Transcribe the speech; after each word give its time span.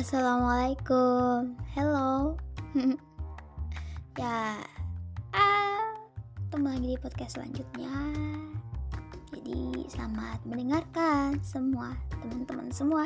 Assalamualaikum, 0.00 1.60
hello. 1.76 2.32
ya, 4.16 4.56
ah, 5.36 5.92
ketemu 6.40 6.66
lagi 6.72 6.88
di 6.88 6.96
podcast 6.96 7.36
selanjutnya. 7.36 7.92
Jadi 9.28 9.84
selamat 9.92 10.40
mendengarkan 10.48 11.36
semua 11.44 11.92
teman-teman 12.16 12.72
semua. 12.72 13.04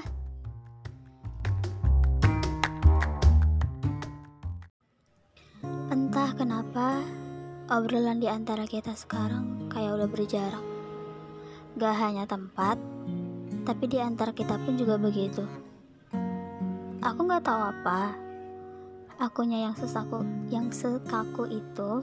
Entah 5.90 6.30
kenapa 6.38 7.02
obrolan 7.74 8.22
di 8.22 8.30
antara 8.30 8.70
kita 8.70 8.94
sekarang 8.94 9.66
kayak 9.66 9.98
udah 9.98 10.06
berjarak. 10.06 10.62
Gak 11.74 11.94
hanya 11.98 12.22
tempat, 12.30 12.78
tapi 13.66 13.90
di 13.90 13.98
antara 13.98 14.30
kita 14.30 14.62
pun 14.62 14.78
juga 14.78 14.94
begitu. 14.94 15.42
Aku 17.04 17.28
nggak 17.28 17.44
tahu 17.44 17.60
apa. 17.60 18.16
Akunya 19.20 19.68
yang 19.68 19.76
sesaku, 19.76 20.24
yang 20.48 20.72
sekaku 20.72 21.44
itu, 21.52 22.00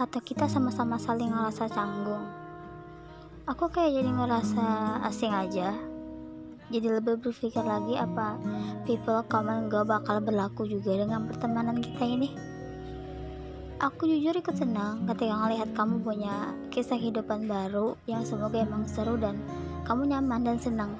atau 0.00 0.20
kita 0.24 0.48
sama-sama 0.48 0.96
saling 0.96 1.28
ngerasa 1.28 1.68
canggung. 1.68 2.24
Aku 3.44 3.68
kayak 3.68 4.00
jadi 4.00 4.08
ngerasa 4.08 4.64
asing 5.04 5.28
aja. 5.28 5.76
Jadi 6.72 6.88
lebih 6.88 7.20
berpikir 7.20 7.60
lagi 7.60 8.00
apa 8.00 8.40
people 8.88 9.20
and 9.28 9.68
go 9.68 9.84
bakal 9.84 10.16
berlaku 10.24 10.64
juga 10.64 10.96
dengan 10.96 11.28
pertemanan 11.28 11.84
kita 11.84 12.08
ini. 12.08 12.32
Aku 13.76 14.08
jujur 14.08 14.32
ikut 14.32 14.56
senang 14.56 15.04
ketika 15.04 15.36
ngelihat 15.36 15.76
kamu 15.76 16.00
punya 16.00 16.56
kisah 16.72 16.96
kehidupan 16.96 17.44
baru 17.44 17.92
yang 18.08 18.24
semoga 18.24 18.64
emang 18.64 18.88
seru 18.88 19.20
dan 19.20 19.36
kamu 19.84 20.16
nyaman 20.16 20.48
dan 20.48 20.56
senang. 20.56 20.96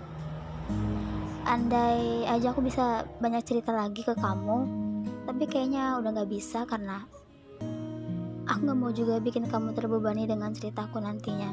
Andai 1.44 2.24
aja 2.24 2.56
aku 2.56 2.64
bisa 2.64 3.04
banyak 3.20 3.44
cerita 3.44 3.68
lagi 3.68 4.00
ke 4.00 4.16
kamu, 4.16 4.64
tapi 5.28 5.44
kayaknya 5.44 6.00
udah 6.00 6.16
gak 6.16 6.32
bisa 6.32 6.64
karena 6.64 7.04
aku 8.48 8.60
gak 8.64 8.78
mau 8.80 8.88
juga 8.88 9.20
bikin 9.20 9.44
kamu 9.52 9.76
terbebani 9.76 10.24
dengan 10.24 10.56
ceritaku 10.56 11.04
nantinya. 11.04 11.52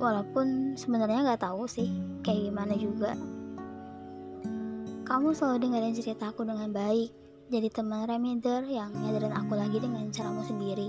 Walaupun 0.00 0.80
sebenarnya 0.80 1.28
gak 1.28 1.44
tahu 1.44 1.68
sih 1.68 1.92
kayak 2.24 2.48
gimana 2.48 2.72
juga. 2.80 3.12
Kamu 5.04 5.36
selalu 5.36 5.68
dengerin 5.68 5.92
ceritaku 6.00 6.48
dengan 6.48 6.72
baik, 6.72 7.12
jadi 7.52 7.68
teman 7.68 8.08
reminder 8.08 8.64
yang 8.64 8.96
nyadarin 8.96 9.36
aku 9.36 9.60
lagi 9.60 9.76
dengan 9.76 10.08
caramu 10.08 10.40
sendiri. 10.48 10.88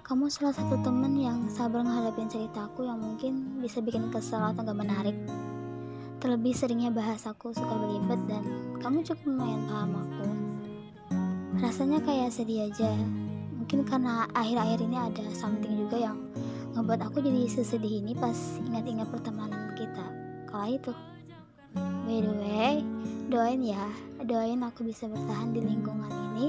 Kamu 0.00 0.32
salah 0.32 0.56
satu 0.56 0.80
temen 0.80 1.12
yang 1.20 1.44
sabar 1.52 1.84
menghadapin 1.84 2.32
ceritaku 2.32 2.88
yang 2.88 3.04
mungkin 3.04 3.60
bisa 3.60 3.84
bikin 3.84 4.08
kesel 4.08 4.40
atau 4.40 4.64
gak 4.64 4.80
menarik. 4.80 5.16
Terlebih 6.24 6.56
seringnya 6.56 6.88
bahasaku 6.88 7.52
suka 7.52 7.76
belibet 7.84 8.16
dan 8.24 8.40
kamu 8.80 9.04
cukup 9.04 9.28
lumayan 9.28 9.60
paham 9.68 9.92
aku. 9.92 10.24
Rasanya 11.60 12.00
kayak 12.00 12.32
sedih 12.32 12.64
aja. 12.64 12.96
Mungkin 13.60 13.84
karena 13.84 14.24
akhir-akhir 14.32 14.88
ini 14.88 14.96
ada 14.96 15.24
something 15.36 15.76
juga 15.76 16.00
yang 16.00 16.16
ngebuat 16.72 17.12
aku 17.12 17.20
jadi 17.20 17.44
sesedih 17.44 18.00
ini 18.00 18.16
pas 18.16 18.56
ingat-ingat 18.56 19.04
pertemanan 19.12 19.76
kita 19.76 20.00
kala 20.48 20.72
itu. 20.72 20.96
By 22.08 22.24
the 22.24 22.32
way, 22.40 22.80
doain 23.28 23.60
ya, 23.60 23.84
doain 24.24 24.64
aku 24.64 24.80
bisa 24.80 25.04
bertahan 25.04 25.52
di 25.52 25.60
lingkungan 25.60 26.08
ini, 26.08 26.48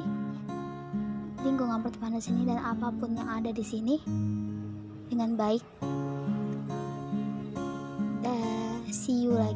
lingkungan 1.44 1.84
pertemanan 1.84 2.24
sini 2.24 2.48
dan 2.48 2.64
apa 2.64 2.96
pun 2.96 3.12
yang 3.12 3.28
ada 3.28 3.52
di 3.52 3.64
sini 3.68 4.00
dengan 5.12 5.36
baik. 5.36 5.68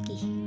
Lagi. 0.08 0.39